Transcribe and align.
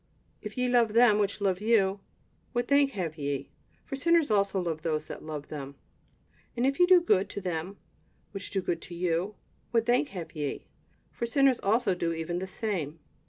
"If 0.41 0.57
ye 0.57 0.67
love 0.67 0.93
them 0.93 1.19
which 1.19 1.41
love 1.41 1.61
you, 1.61 1.99
what 2.53 2.67
thank 2.67 2.93
have 2.93 3.19
ye? 3.19 3.51
for 3.85 3.95
sinners 3.95 4.31
also 4.31 4.59
love 4.59 4.81
those 4.81 5.05
that 5.09 5.21
love 5.21 5.49
them. 5.49 5.75
And 6.57 6.65
if 6.65 6.79
ye 6.79 6.87
do 6.87 6.99
good 7.01 7.29
to 7.29 7.39
them 7.39 7.77
which 8.31 8.49
do 8.49 8.63
good 8.63 8.81
to 8.81 8.95
you, 8.95 9.35
what 9.69 9.85
thank 9.85 10.07
have 10.07 10.35
ye? 10.35 10.65
for 11.11 11.27
sinners 11.27 11.59
also 11.59 11.93
do 11.93 12.13
even 12.13 12.39
the 12.39 12.47
same. 12.47 12.97